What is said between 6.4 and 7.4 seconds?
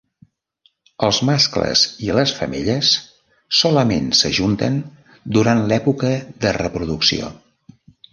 de reproducció.